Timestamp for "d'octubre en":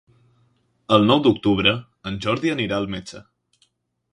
1.27-2.17